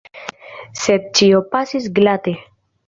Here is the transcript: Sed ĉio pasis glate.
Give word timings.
Sed 0.85 1.05
ĉio 1.21 1.45
pasis 1.53 1.91
glate. 2.01 2.37